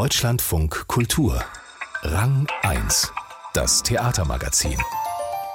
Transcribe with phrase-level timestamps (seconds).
[0.00, 1.44] Deutschlandfunk Kultur.
[2.00, 3.12] Rang 1.
[3.52, 4.78] Das Theatermagazin.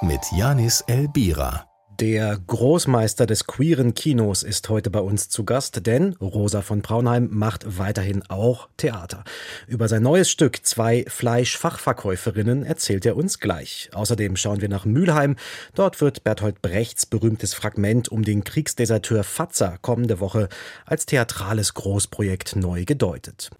[0.02, 1.66] Mit Janis Elbira.
[1.98, 7.28] Der Großmeister des queeren Kinos ist heute bei uns zu Gast, denn Rosa von Braunheim
[7.32, 9.24] macht weiterhin auch Theater.
[9.66, 13.90] Über sein neues Stück Zwei Fleischfachverkäuferinnen erzählt er uns gleich.
[13.94, 15.34] Außerdem schauen wir nach Mülheim.
[15.74, 20.48] Dort wird Bertolt Brechts berühmtes Fragment um den Kriegsdeserteur Fatzer kommende Woche
[20.84, 23.50] als theatrales Großprojekt neu gedeutet.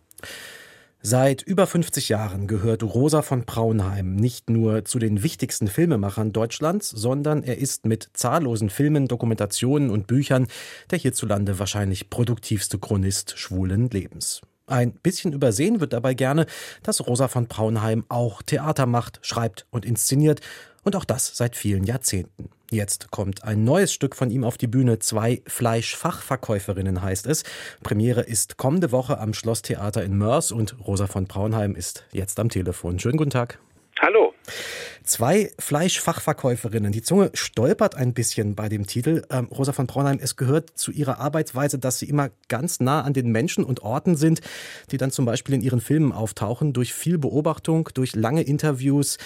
[1.09, 6.91] Seit über 50 Jahren gehört Rosa von Braunheim nicht nur zu den wichtigsten Filmemachern Deutschlands,
[6.91, 10.48] sondern er ist mit zahllosen Filmen, Dokumentationen und Büchern
[10.91, 14.41] der hierzulande wahrscheinlich produktivste Chronist schwulen Lebens.
[14.66, 16.45] Ein bisschen übersehen wird dabei gerne,
[16.82, 20.41] dass Rosa von Braunheim auch Theater macht, schreibt und inszeniert
[20.86, 22.48] und auch das seit vielen Jahrzehnten.
[22.70, 25.00] Jetzt kommt ein neues Stück von ihm auf die Bühne.
[25.00, 27.42] Zwei Fleischfachverkäuferinnen heißt es.
[27.82, 32.50] Premiere ist kommende Woche am Schlosstheater in Mörs und Rosa von Braunheim ist jetzt am
[32.50, 33.00] Telefon.
[33.00, 33.59] Schönen guten Tag.
[34.00, 34.32] Hallo.
[35.02, 36.93] Zwei Fleischfachverkäuferinnen.
[36.93, 39.23] Die Zunge stolpert ein bisschen bei dem Titel.
[39.30, 43.12] Ähm, Rosa von Braunheim, es gehört zu ihrer Arbeitsweise, dass sie immer ganz nah an
[43.12, 44.40] den Menschen und Orten sind,
[44.93, 49.18] die dann zum Beispiel in ihren Filmen auftauchen, durch viel Beobachtung, durch lange Interviews.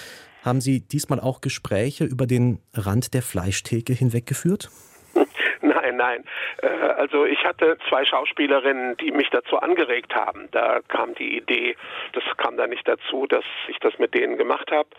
[0.43, 4.69] Haben Sie diesmal auch Gespräche über den Rand der Fleischtheke hinweggeführt?
[5.61, 6.23] Nein, nein.
[6.61, 10.47] Äh, also ich hatte zwei Schauspielerinnen, die mich dazu angeregt haben.
[10.51, 11.75] Da kam die Idee,
[12.13, 14.89] das kam da nicht dazu, dass ich das mit denen gemacht habe,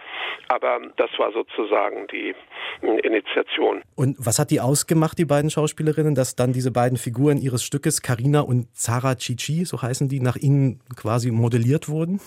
[0.49, 2.35] aber das war sozusagen die
[2.81, 3.83] Initiation.
[3.97, 8.03] Und was hat die ausgemacht, die beiden Schauspielerinnen, dass dann diese beiden Figuren ihres Stückes,
[8.03, 12.21] Karina und Zara Chichi, so heißen die, nach ihnen quasi modelliert wurden?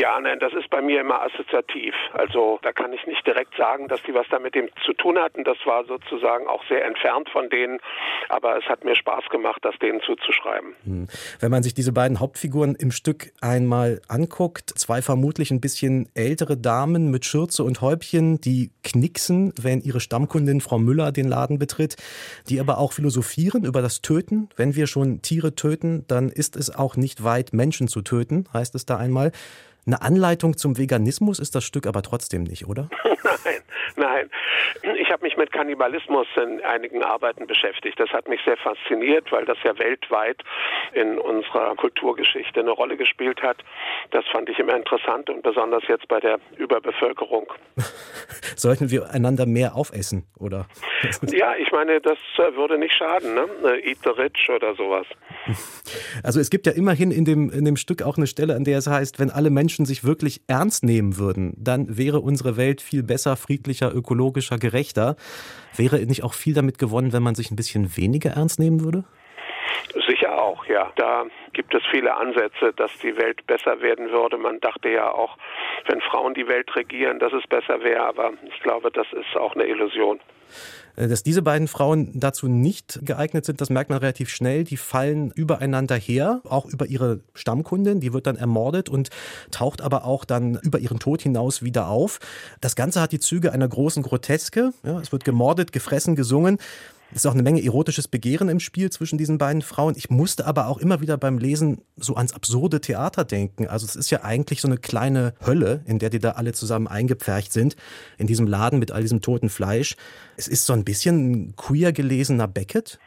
[0.00, 1.92] Ja, nein, das ist bei mir immer assoziativ.
[2.14, 5.18] Also da kann ich nicht direkt sagen, dass die was da mit dem zu tun
[5.18, 5.44] hatten.
[5.44, 7.80] Das war sozusagen auch sehr entfernt von denen.
[8.30, 10.74] Aber es hat mir Spaß gemacht, das denen zuzuschreiben.
[10.84, 11.08] Hm.
[11.40, 16.56] Wenn man sich diese beiden Hauptfiguren im Stück einmal anguckt, zwei vermutlich ein bisschen ältere
[16.56, 21.96] Damen mit Schürze und Häubchen, die knicksen, wenn ihre Stammkundin Frau Müller den Laden betritt,
[22.48, 24.48] die aber auch philosophieren über das Töten.
[24.56, 28.74] Wenn wir schon Tiere töten, dann ist es auch nicht weit, Menschen zu töten, heißt
[28.74, 29.32] es da einmal.
[29.90, 32.88] Eine Anleitung zum Veganismus ist das Stück aber trotzdem nicht, oder?
[33.24, 33.60] Nein,
[33.96, 34.30] nein.
[34.98, 37.98] Ich habe mich mit Kannibalismus in einigen Arbeiten beschäftigt.
[37.98, 40.42] Das hat mich sehr fasziniert, weil das ja weltweit
[40.92, 43.58] in unserer Kulturgeschichte eine Rolle gespielt hat.
[44.10, 47.52] Das fand ich immer interessant und besonders jetzt bei der Überbevölkerung.
[48.56, 50.66] Sollten wir einander mehr aufessen, oder?
[51.22, 53.48] ja, ich meine, das äh, würde nicht schaden, ne?
[53.82, 55.06] Eat the rich oder sowas.
[56.22, 58.78] Also es gibt ja immerhin in dem, in dem Stück auch eine Stelle, an der
[58.78, 63.02] es heißt, wenn alle Menschen sich wirklich ernst nehmen würden, dann wäre unsere Welt viel
[63.02, 65.16] besser, friedlicher, ökologischer, gerechter.
[65.76, 69.04] Wäre nicht auch viel damit gewonnen, wenn man sich ein bisschen weniger ernst nehmen würde?
[70.06, 70.92] Sicher auch, ja.
[70.96, 74.38] Da gibt es viele Ansätze, dass die Welt besser werden würde.
[74.38, 75.36] Man dachte ja auch,
[75.86, 79.54] wenn Frauen die Welt regieren, dass es besser wäre, aber ich glaube, das ist auch
[79.54, 80.20] eine Illusion.
[80.96, 84.64] Äh, dass diese beiden Frauen dazu nicht geeignet sind, das merkt man relativ schnell.
[84.64, 88.00] Die fallen übereinander her, auch über ihre Stammkundin.
[88.00, 89.10] Die wird dann ermordet und
[89.50, 92.18] taucht aber auch dann über ihren Tod hinaus wieder auf.
[92.60, 94.72] Das Ganze hat die Züge einer großen Groteske.
[94.84, 96.58] Ja, es wird gemordet, gefressen, gesungen.
[97.12, 99.94] Es ist auch eine Menge erotisches Begehren im Spiel zwischen diesen beiden Frauen.
[99.96, 103.66] Ich musste aber auch immer wieder beim Lesen so ans absurde Theater denken.
[103.66, 106.86] Also es ist ja eigentlich so eine kleine Hölle, in der die da alle zusammen
[106.86, 107.74] eingepfercht sind,
[108.16, 109.96] in diesem Laden mit all diesem toten Fleisch.
[110.36, 112.98] Es ist so ein bisschen ein queer gelesener Beckett.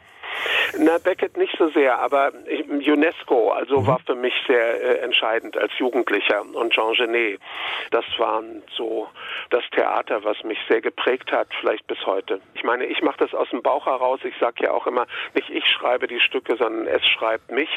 [0.78, 2.32] Na, Beckett nicht so sehr, aber
[2.68, 3.86] UNESCO, also mhm.
[3.86, 7.40] war für mich sehr äh, entscheidend als Jugendlicher und Jean Genet.
[7.90, 9.08] Das waren so
[9.50, 12.40] das Theater, was mich sehr geprägt hat, vielleicht bis heute.
[12.54, 14.20] Ich meine, ich mache das aus dem Bauch heraus.
[14.24, 17.68] Ich sage ja auch immer, nicht ich schreibe die Stücke, sondern es schreibt mich.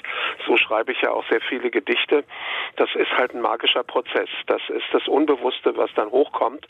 [0.48, 2.24] So schreibe ich ja auch sehr viele Gedichte.
[2.78, 4.30] Das ist halt ein magischer Prozess.
[4.48, 6.66] Das ist das Unbewusste, was dann hochkommt.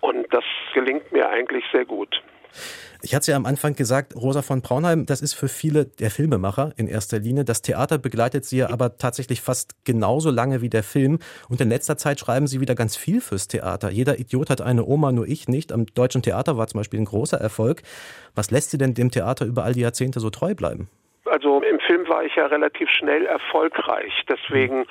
[0.00, 2.22] Und das gelingt mir eigentlich sehr gut.
[3.02, 6.72] Ich hatte ja am Anfang gesagt, Rosa von Braunheim, das ist für viele der Filmemacher
[6.76, 7.44] in erster Linie.
[7.44, 11.18] Das Theater begleitet sie ja aber tatsächlich fast genauso lange wie der Film.
[11.50, 13.90] Und in letzter Zeit schreiben sie wieder ganz viel fürs Theater.
[13.90, 15.70] Jeder Idiot hat eine Oma, nur ich nicht.
[15.70, 17.82] Am Deutschen Theater war zum Beispiel ein großer Erfolg.
[18.34, 20.88] Was lässt sie denn dem Theater über all die Jahrzehnte so treu bleiben?
[21.34, 24.22] Also im Film war ich ja relativ schnell erfolgreich.
[24.28, 24.86] Deswegen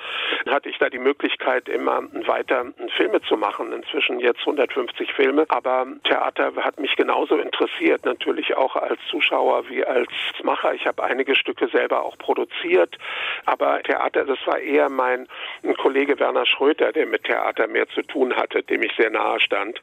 [0.46, 2.66] hatte ich da die Möglichkeit, immer weiter
[2.98, 3.72] Filme zu machen.
[3.72, 5.46] Inzwischen jetzt 150 Filme.
[5.48, 10.10] Aber Theater hat mich genauso interessiert, natürlich auch als Zuschauer wie als
[10.42, 10.74] Macher.
[10.74, 12.98] Ich habe einige Stücke selber auch produziert.
[13.46, 15.26] Aber Theater, das war eher mein
[15.78, 19.80] Kollege Werner Schröter, der mit Theater mehr zu tun hatte, dem ich sehr nahe stand.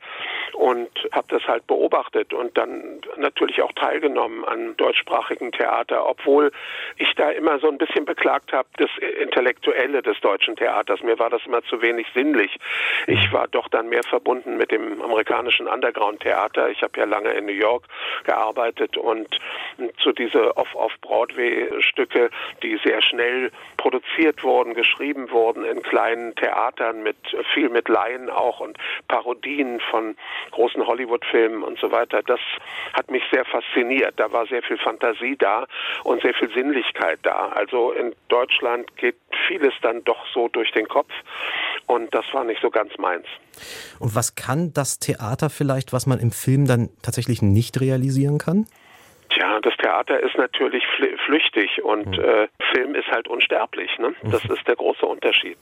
[0.53, 6.50] Und habe das halt beobachtet und dann natürlich auch teilgenommen an deutschsprachigen Theater, obwohl
[6.97, 8.89] ich da immer so ein bisschen beklagt habe, das
[9.21, 11.01] Intellektuelle des deutschen Theaters.
[11.03, 12.57] Mir war das immer zu wenig sinnlich.
[13.07, 16.69] Ich war doch dann mehr verbunden mit dem amerikanischen Underground-Theater.
[16.69, 17.85] Ich habe ja lange in New York
[18.23, 19.39] gearbeitet und
[19.97, 22.29] zu diese Off-Off-Broadway-Stücke,
[22.63, 27.17] die sehr schnell produziert wurden, geschrieben wurden in kleinen Theatern mit
[27.53, 28.77] viel mit Laien auch und
[29.07, 30.15] Parodien von
[30.51, 32.21] großen Hollywood-Filmen und so weiter.
[32.23, 32.39] Das
[32.93, 34.13] hat mich sehr fasziniert.
[34.17, 35.65] Da war sehr viel Fantasie da
[36.03, 37.49] und sehr viel Sinnlichkeit da.
[37.49, 39.15] Also in Deutschland geht
[39.47, 41.11] vieles dann doch so durch den Kopf
[41.87, 43.25] und das war nicht so ganz meins.
[43.99, 48.67] Und was kann das Theater vielleicht, was man im Film dann tatsächlich nicht realisieren kann?
[49.61, 50.83] Das Theater ist natürlich
[51.25, 52.23] flüchtig und mhm.
[52.23, 53.97] äh, Film ist halt unsterblich.
[53.99, 54.13] Ne?
[54.23, 54.55] Das mhm.
[54.55, 55.57] ist der große Unterschied.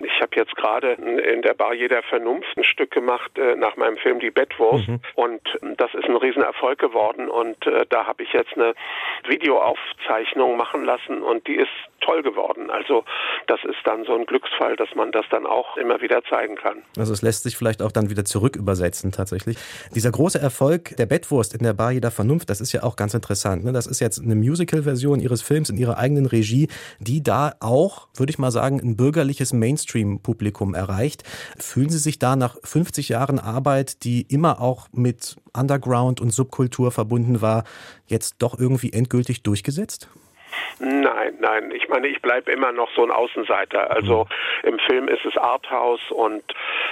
[0.00, 3.96] Ich habe jetzt gerade in der Bar jeder Vernunft ein Stück gemacht äh, nach meinem
[3.96, 5.00] Film Die Bettwurst mhm.
[5.14, 5.40] und
[5.76, 8.74] das ist ein Riesenerfolg geworden und äh, da habe ich jetzt eine
[9.26, 12.70] Videoaufzeichnung machen lassen und die ist toll geworden.
[12.70, 13.04] Also
[13.46, 16.82] das ist dann so ein Glücksfall, dass man das dann auch immer wieder zeigen kann.
[16.96, 19.56] Also es lässt sich vielleicht auch dann wieder zurück übersetzen tatsächlich.
[19.94, 23.14] Dieser große Erfolg der Bettwurst in der Bar jeder Vernunft, das ist ja auch ganz
[23.14, 23.25] interessant.
[23.64, 23.72] Ne?
[23.72, 26.68] Das ist jetzt eine Musical-Version Ihres Films in Ihrer eigenen Regie,
[27.00, 31.24] die da auch, würde ich mal sagen, ein bürgerliches Mainstream-Publikum erreicht.
[31.58, 36.92] Fühlen Sie sich da nach 50 Jahren Arbeit, die immer auch mit Underground und Subkultur
[36.92, 37.64] verbunden war,
[38.06, 40.08] jetzt doch irgendwie endgültig durchgesetzt?
[40.78, 41.70] Nein, nein.
[41.72, 43.90] Ich meine, ich bleibe immer noch so ein Außenseiter.
[43.90, 44.26] Also
[44.62, 44.68] mhm.
[44.68, 46.42] im Film ist es Arthouse und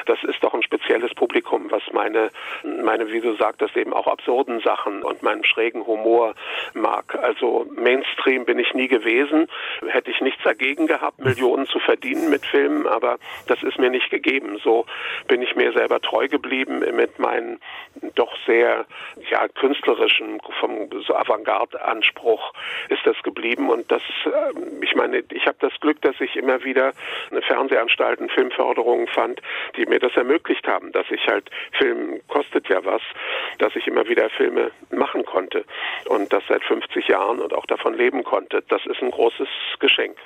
[0.07, 2.31] das ist doch ein spezielles Publikum, was meine,
[2.63, 6.35] meine, wie du sagtest, eben auch absurden Sachen und meinen schrägen Humor
[6.73, 7.15] mag.
[7.23, 9.49] Also Mainstream bin ich nie gewesen.
[9.87, 14.11] Hätte ich nichts dagegen gehabt, Millionen zu verdienen mit Filmen, aber das ist mir nicht
[14.11, 14.59] gegeben.
[14.63, 14.87] So
[15.29, 17.61] bin ich mir selber treu geblieben mit meinen
[18.15, 18.87] doch sehr
[19.31, 22.53] ja, künstlerischen, vom so Avantgarde-Anspruch
[22.89, 26.63] ist das geblieben und das, ähm, ich meine, ich habe das Glück, dass ich immer
[26.65, 26.93] wieder
[27.31, 29.41] eine Fernsehanstalten, Filmförderungen fand,
[29.77, 33.03] die mir das ermöglicht haben, dass ich halt, Film kostet ja was,
[33.59, 35.65] dass ich immer wieder Filme machen konnte
[36.07, 38.63] und das seit 50 Jahren und auch davon leben konnte.
[38.69, 39.49] Das ist ein großes
[39.81, 40.17] Geschenk.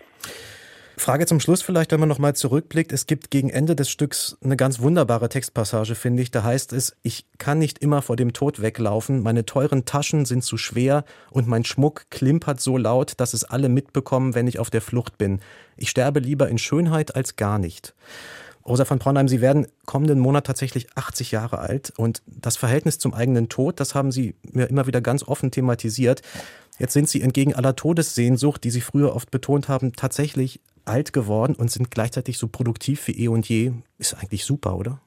[0.98, 2.92] Frage zum Schluss vielleicht, wenn man nochmal zurückblickt.
[2.92, 6.30] Es gibt gegen Ende des Stücks eine ganz wunderbare Textpassage, finde ich.
[6.30, 9.22] Da heißt es, ich kann nicht immer vor dem Tod weglaufen.
[9.22, 13.68] Meine teuren Taschen sind zu schwer und mein Schmuck klimpert so laut, dass es alle
[13.68, 15.40] mitbekommen, wenn ich auf der Flucht bin.
[15.76, 17.94] Ich sterbe lieber in Schönheit als gar nicht.
[18.68, 23.14] Rosa von Braunheim, Sie werden kommenden Monat tatsächlich 80 Jahre alt und das Verhältnis zum
[23.14, 26.20] eigenen Tod, das haben Sie mir immer wieder ganz offen thematisiert.
[26.78, 31.54] Jetzt sind Sie entgegen aller Todessehnsucht, die Sie früher oft betont haben, tatsächlich alt geworden
[31.56, 33.72] und sind gleichzeitig so produktiv wie eh und je.
[33.98, 35.00] Ist eigentlich super, oder?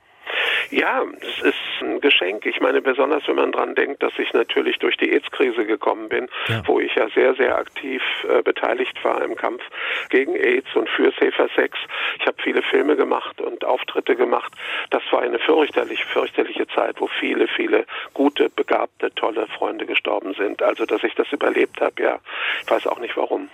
[0.71, 2.45] Ja, es ist ein Geschenk.
[2.45, 6.29] Ich meine, besonders wenn man dran denkt, dass ich natürlich durch die AIDS-Krise gekommen bin,
[6.47, 6.63] ja.
[6.65, 9.61] wo ich ja sehr, sehr aktiv äh, beteiligt war im Kampf
[10.09, 11.77] gegen AIDS und für Safer Sex.
[12.19, 14.53] Ich habe viele Filme gemacht und Auftritte gemacht.
[14.91, 20.61] Das war eine fürchterlich, fürchterliche Zeit, wo viele, viele gute, begabte, tolle Freunde gestorben sind.
[20.61, 22.19] Also, dass ich das überlebt habe, ja,
[22.63, 23.49] ich weiß auch nicht warum.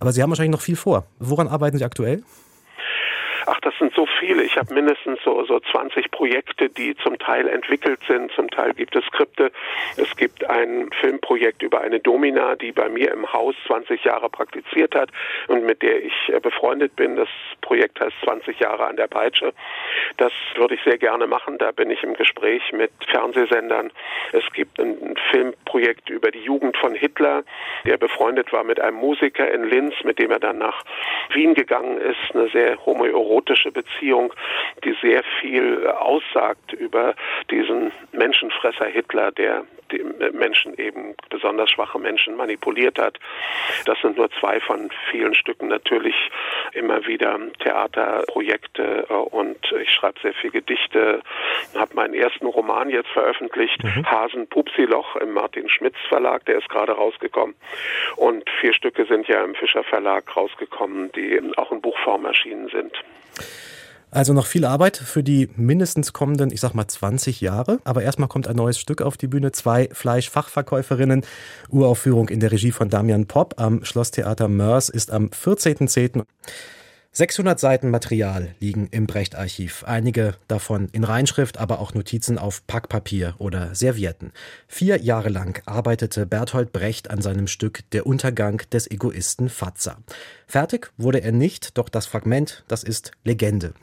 [0.00, 1.04] Aber Sie haben wahrscheinlich noch viel vor.
[1.18, 2.22] Woran arbeiten Sie aktuell?
[3.46, 4.42] Ach, das sind so viele.
[4.42, 8.32] Ich habe mindestens so, so 20 Projekte, die zum Teil entwickelt sind.
[8.32, 9.52] Zum Teil gibt es Skripte.
[9.96, 14.94] Es gibt ein Filmprojekt über eine Domina, die bei mir im Haus 20 Jahre praktiziert
[14.94, 15.10] hat
[15.48, 17.16] und mit der ich äh, befreundet bin.
[17.16, 17.28] Das
[17.60, 19.52] Projekt heißt 20 Jahre an der Peitsche.
[20.16, 21.58] Das würde ich sehr gerne machen.
[21.58, 23.90] Da bin ich im Gespräch mit Fernsehsendern.
[24.32, 27.44] Es gibt ein Filmprojekt über die Jugend von Hitler,
[27.84, 30.82] der befreundet war mit einem Musiker in Linz, mit dem er dann nach
[31.30, 32.34] Wien gegangen ist.
[32.34, 34.32] Eine sehr homoerotische erotische Beziehung,
[34.84, 37.14] die sehr viel aussagt über
[37.50, 39.64] diesen Menschenfresser Hitler, der
[40.32, 43.18] Menschen eben, besonders schwache Menschen manipuliert hat.
[43.86, 45.68] Das sind nur zwei von vielen Stücken.
[45.68, 46.14] Natürlich
[46.74, 51.22] immer wieder Theaterprojekte und ich schreibe sehr viel Gedichte,
[51.74, 54.04] habe meinen ersten Roman jetzt veröffentlicht, mhm.
[54.06, 57.54] Hasen Pupsiloch im Martin Schmitz Verlag, der ist gerade rausgekommen.
[58.16, 62.92] Und vier Stücke sind ja im Fischer Verlag rausgekommen, die auch in Buchform erschienen sind.
[64.14, 67.80] Also noch viel Arbeit für die mindestens kommenden, ich sag mal 20 Jahre.
[67.82, 69.50] Aber erstmal kommt ein neues Stück auf die Bühne.
[69.50, 71.26] Zwei Fleischfachverkäuferinnen.
[71.68, 76.22] Uraufführung in der Regie von Damian Popp am Schlosstheater Mörs ist am 14.10.
[77.16, 79.84] 600 Seiten Material liegen im Brecht-Archiv.
[79.86, 84.32] Einige davon in Reinschrift, aber auch Notizen auf Packpapier oder Servietten.
[84.66, 89.98] Vier Jahre lang arbeitete Bertolt Brecht an seinem Stück Der Untergang des Egoisten Fatzer.
[90.48, 93.74] Fertig wurde er nicht, doch das Fragment, das ist Legende.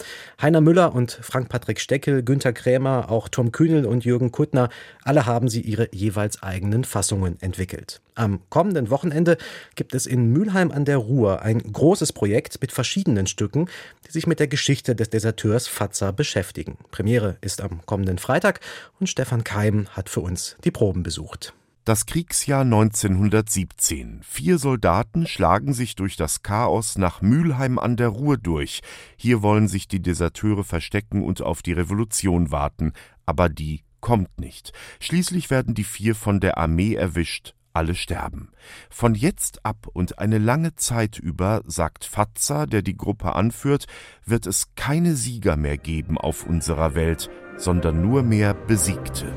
[0.41, 4.69] Heiner Müller und Frank-Patrick Steckel, Günter Krämer, auch Tom Kühnel und Jürgen Kuttner,
[5.03, 8.01] alle haben sie ihre jeweils eigenen Fassungen entwickelt.
[8.13, 9.37] Am kommenden Wochenende
[9.75, 13.69] gibt es in Mülheim an der Ruhr ein großes Projekt mit verschiedenen Stücken,
[14.07, 16.77] die sich mit der Geschichte des Deserteurs Fatzer beschäftigen.
[16.91, 18.59] Premiere ist am kommenden Freitag
[18.99, 21.53] und Stefan Keim hat für uns die Proben besucht.
[21.83, 24.21] Das Kriegsjahr 1917.
[24.23, 28.81] Vier Soldaten schlagen sich durch das Chaos nach Mülheim an der Ruhr durch.
[29.17, 32.93] Hier wollen sich die Deserteure verstecken und auf die Revolution warten.
[33.25, 34.73] Aber die kommt nicht.
[34.99, 37.55] Schließlich werden die vier von der Armee erwischt.
[37.73, 38.49] Alle sterben.
[38.89, 43.85] Von jetzt ab und eine lange Zeit über, sagt Fatzer, der die Gruppe anführt,
[44.25, 49.33] wird es keine Sieger mehr geben auf unserer Welt, sondern nur mehr Besiegte.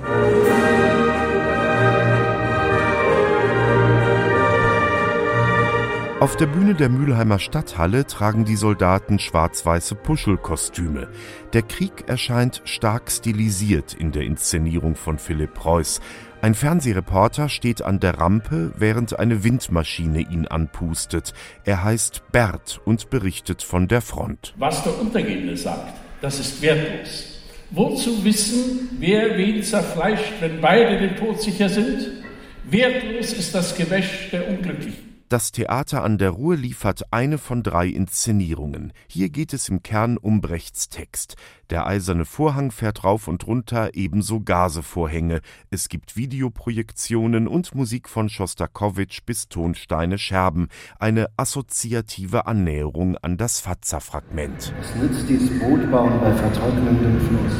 [6.25, 11.09] Auf der Bühne der Mülheimer Stadthalle tragen die Soldaten schwarz-weiße Puschelkostüme.
[11.53, 16.01] Der Krieg erscheint stark stilisiert in der Inszenierung von Philipp Preuß.
[16.45, 21.33] Ein Fernsehreporter steht an der Rampe, während eine Windmaschine ihn anpustet.
[21.65, 24.53] Er heißt Bert und berichtet von der Front.
[24.59, 27.41] Was der Untergehende sagt, das ist wertlos.
[27.71, 32.23] Wozu wissen, wer wen zerfleischt, wenn beide dem Tod sicher sind?
[32.65, 35.04] Wertlos ist das Gewäsch der Unglücklichen.
[35.31, 38.93] Das Theater an der Ruhr liefert eine von drei Inszenierungen.
[39.09, 41.37] Hier geht es im Kern um Brechts Text.
[41.71, 45.41] Der eiserne Vorhang fährt rauf und runter, ebenso Gasevorhänge.
[45.71, 50.69] Es gibt Videoprojektionen und Musik von Schostakowitsch bis Tonsteine Scherben.
[50.99, 54.75] Eine assoziative Annäherung an das Fatzer-Fragment.
[54.79, 57.55] Es nützt dies Boot bauen bei vertrocknendem Fluss.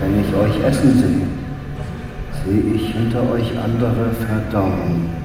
[0.00, 1.28] Wenn ich euch essen sehe,
[2.46, 5.23] sehe ich hinter euch andere verdauen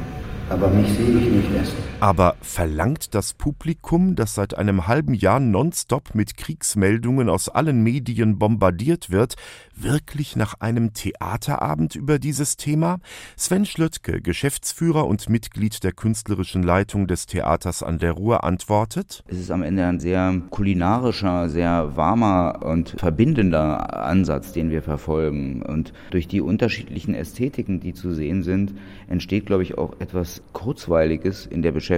[0.49, 1.88] aber mich sehe ich nicht essen.
[2.01, 8.39] Aber verlangt das Publikum, das seit einem halben Jahr nonstop mit Kriegsmeldungen aus allen Medien
[8.39, 9.35] bombardiert wird,
[9.75, 12.99] wirklich nach einem Theaterabend über dieses Thema?
[13.35, 19.37] Sven Schlöttke, Geschäftsführer und Mitglied der künstlerischen Leitung des Theaters an der Ruhr, antwortet: Es
[19.37, 25.63] ist am Ende ein sehr kulinarischer, sehr warmer und verbindender Ansatz, den wir verfolgen.
[25.63, 28.73] Und durch die unterschiedlichen Ästhetiken, die zu sehen sind,
[29.09, 31.88] entsteht, glaube ich, auch etwas Kurzweiliges in der Beschäftigung,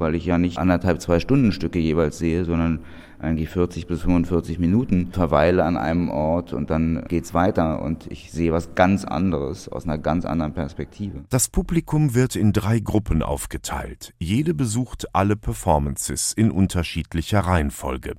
[0.00, 2.80] weil ich ja nicht anderthalb, zwei Stunden Stücke jeweils sehe, sondern
[3.22, 8.32] eigentlich 40 bis 45 Minuten verweile an einem Ort und dann geht's weiter und ich
[8.32, 11.24] sehe was ganz anderes aus einer ganz anderen Perspektive.
[11.30, 14.14] Das Publikum wird in drei Gruppen aufgeteilt.
[14.18, 18.14] Jede besucht alle Performances in unterschiedlicher Reihenfolge.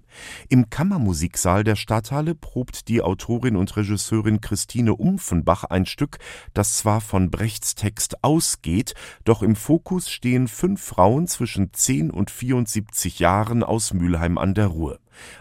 [0.49, 6.17] Im Kammermusiksaal der Stadthalle probt die Autorin und Regisseurin Christine Umfenbach ein Stück,
[6.53, 8.93] das zwar von Brechts Text ausgeht,
[9.25, 14.67] doch im Fokus stehen fünf Frauen zwischen 10 und 74 Jahren aus Mülheim an der
[14.67, 14.92] Ruhr.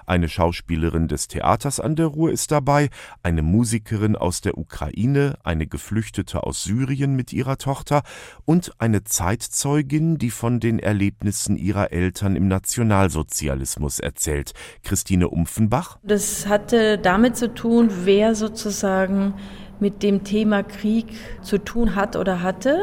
[0.06, 2.90] Eine Schauspielerin des Theaters an der Ruhr ist dabei,
[3.22, 8.02] eine Musikerin aus der Ukraine, eine Geflüchtete aus Syrien mit ihrer Tochter
[8.44, 14.52] und eine Zeitzeugin, die von den Erlebnissen ihrer Eltern im Nationalsozialismus erzählt.
[14.82, 15.98] Christine Umfenbach.
[16.02, 19.34] Das hatte damit zu tun, wer sozusagen
[19.80, 21.06] mit dem Thema Krieg
[21.42, 22.78] zu tun hat oder hatte.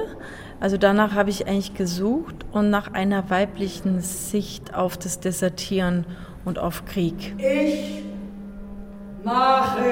[0.60, 6.06] Also danach habe ich eigentlich gesucht und nach einer weiblichen Sicht auf das Desertieren
[6.50, 7.36] und auf Krieg.
[7.38, 8.04] Ich
[9.24, 9.84] mache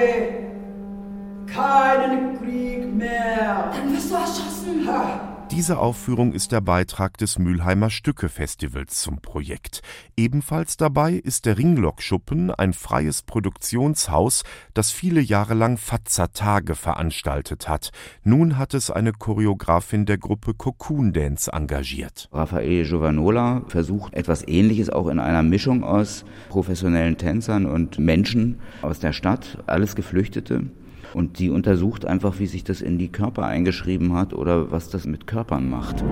[1.45, 3.71] keinen Krieg mehr.
[3.71, 4.87] Dann wirst du erschossen.
[4.87, 5.36] Ha.
[5.51, 9.81] Diese Aufführung ist der Beitrag des Mülheimer Stücke-Festivals zum Projekt.
[10.17, 17.69] Ebenfalls dabei ist der Ringlockschuppen, ein freies Produktionshaus, das viele Jahre lang Fatzer Tage veranstaltet
[17.69, 17.91] hat.
[18.23, 22.27] Nun hat es eine Choreografin der Gruppe Cocoon Dance engagiert.
[22.33, 28.99] Raffaele Giovanola versucht etwas Ähnliches auch in einer Mischung aus professionellen Tänzern und Menschen aus
[28.99, 30.69] der Stadt, alles Geflüchtete.
[31.13, 35.05] Und die untersucht einfach, wie sich das in die Körper eingeschrieben hat oder was das
[35.05, 36.03] mit Körpern macht.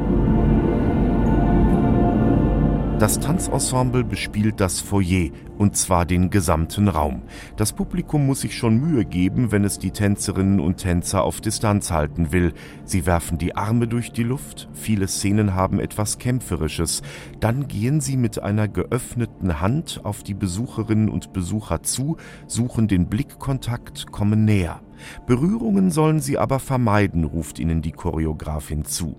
[3.00, 7.24] Das Tanzensemble bespielt das Foyer, und zwar den gesamten Raum.
[7.58, 11.92] Das Publikum muss sich schon Mühe geben, wenn es die Tänzerinnen und Tänzer auf Distanz
[11.92, 12.54] halten will.
[12.86, 17.02] Sie werfen die Arme durch die Luft, viele Szenen haben etwas Kämpferisches.
[17.42, 22.16] Dann gehen sie mit einer geöffneten Hand auf die Besucherinnen und Besucher zu,
[22.48, 24.85] suchen den Blickkontakt, kommen näher.
[25.26, 29.16] Berührungen sollen sie aber vermeiden, ruft ihnen die Choreografin zu.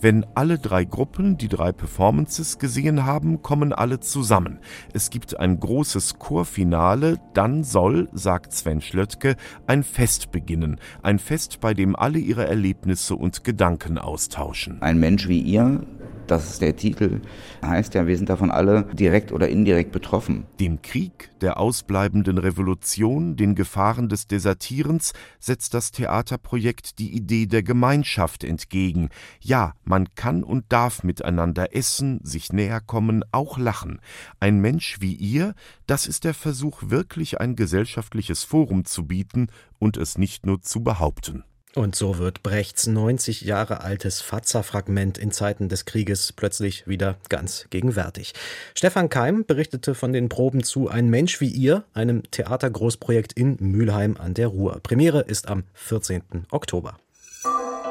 [0.00, 4.58] Wenn alle drei Gruppen die drei Performances gesehen haben, kommen alle zusammen.
[4.92, 10.78] Es gibt ein großes Chorfinale, dann soll, sagt Sven Schlöttke, ein Fest beginnen.
[11.02, 14.82] Ein Fest, bei dem alle ihre Erlebnisse und Gedanken austauschen.
[14.82, 15.80] Ein Mensch wie ihr
[16.26, 17.20] Das ist der Titel.
[17.62, 20.46] Heißt ja, wir sind davon alle direkt oder indirekt betroffen.
[20.58, 27.62] Dem Krieg, der ausbleibenden Revolution, den Gefahren des Desertierens setzt das Theaterprojekt die Idee der
[27.62, 29.10] Gemeinschaft entgegen.
[29.40, 34.00] Ja, man kann und darf miteinander essen, sich näher kommen, auch lachen.
[34.40, 35.54] Ein Mensch wie ihr,
[35.86, 40.82] das ist der Versuch, wirklich ein gesellschaftliches Forum zu bieten und es nicht nur zu
[40.82, 41.44] behaupten.
[41.74, 47.66] Und so wird Brechts 90 Jahre altes Fatzer-Fragment in Zeiten des Krieges plötzlich wieder ganz
[47.70, 48.32] gegenwärtig.
[48.76, 54.16] Stefan Keim berichtete von den Proben zu Ein Mensch wie ihr, einem Theatergroßprojekt in Mülheim
[54.16, 54.78] an der Ruhr.
[54.82, 56.46] Premiere ist am 14.
[56.50, 56.96] Oktober.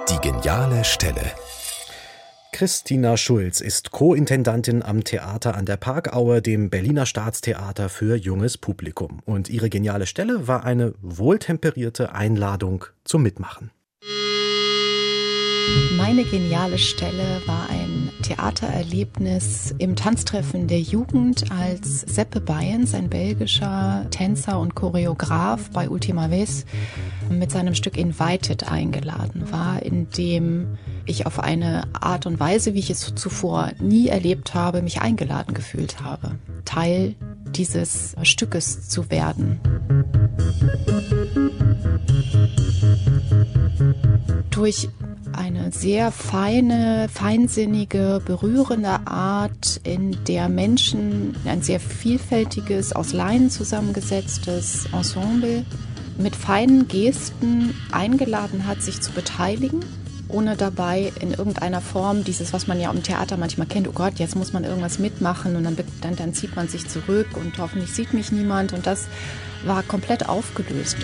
[0.10, 1.32] Die geniale Stelle.
[2.54, 9.22] Christina Schulz ist Co-Intendantin am Theater an der Parkaue, dem Berliner Staatstheater für junges Publikum.
[9.26, 13.72] Und ihre geniale Stelle war eine wohltemperierte Einladung zum Mitmachen.
[15.98, 24.06] Meine geniale Stelle war ein Theatererlebnis im Tanztreffen der Jugend, als Seppe Bayens, ein belgischer
[24.12, 26.66] Tänzer und Choreograf bei Ultima Ves,
[27.30, 32.80] mit seinem Stück Invited eingeladen war, in dem ich auf eine Art und Weise, wie
[32.80, 37.16] ich es zuvor nie erlebt habe, mich eingeladen gefühlt habe, Teil
[37.52, 39.60] dieses Stückes zu werden.
[44.50, 44.88] Durch
[45.34, 54.88] eine sehr feine, feinsinnige, berührende Art, in der Menschen ein sehr vielfältiges, aus Laien zusammengesetztes
[54.94, 55.66] Ensemble
[56.18, 59.80] mit feinen Gesten eingeladen hat, sich zu beteiligen,
[60.34, 64.20] ohne dabei in irgendeiner Form dieses, was man ja im Theater manchmal kennt, oh Gott,
[64.20, 67.94] jetzt muss man irgendwas mitmachen und dann, dann, dann zieht man sich zurück und hoffentlich
[67.94, 69.08] sieht mich niemand und das
[69.64, 70.98] war komplett aufgelöst.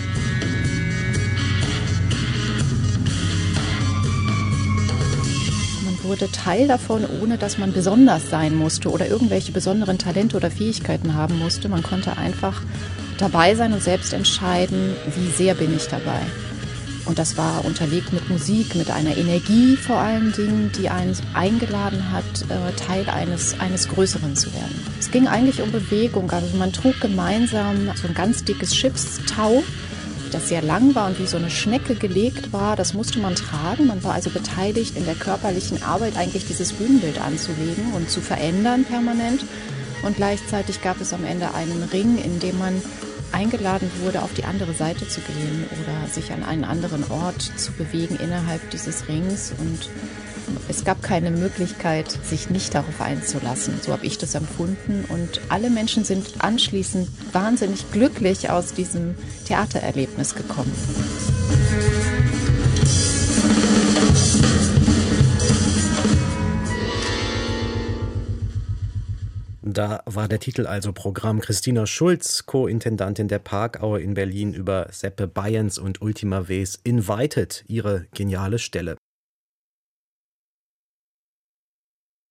[6.10, 11.14] wurde Teil davon, ohne dass man besonders sein musste oder irgendwelche besonderen Talente oder Fähigkeiten
[11.14, 11.68] haben musste.
[11.68, 12.62] Man konnte einfach
[13.18, 16.20] dabei sein und selbst entscheiden, wie sehr bin ich dabei.
[17.06, 22.12] Und das war unterlegt mit Musik, mit einer Energie vor allen Dingen, die einen eingeladen
[22.12, 24.74] hat, äh, Teil eines, eines Größeren zu werden.
[24.98, 26.30] Es ging eigentlich um Bewegung.
[26.30, 29.62] Also man trug gemeinsam so ein ganz dickes Schiffstau
[30.30, 32.76] das sehr lang war und wie so eine Schnecke gelegt war.
[32.76, 33.86] Das musste man tragen.
[33.86, 38.84] Man war also beteiligt in der körperlichen Arbeit, eigentlich dieses Bühnenbild anzulegen und zu verändern
[38.84, 39.44] permanent.
[40.02, 42.80] Und gleichzeitig gab es am Ende einen Ring, in dem man
[43.32, 47.72] eingeladen wurde, auf die andere Seite zu gehen oder sich an einen anderen Ort zu
[47.72, 49.52] bewegen innerhalb dieses Rings.
[49.58, 49.88] Und
[50.68, 53.80] es gab keine Möglichkeit, sich nicht darauf einzulassen.
[53.82, 55.04] So habe ich das empfunden.
[55.08, 59.14] Und alle Menschen sind anschließend wahnsinnig glücklich aus diesem
[59.46, 60.72] Theatererlebnis gekommen.
[69.80, 75.26] Da war der Titel also Programm Christina Schulz, Co-Intendantin der Parkaue in Berlin über Seppe
[75.26, 78.98] Bayens und Ultima Ves Invited, ihre geniale Stelle.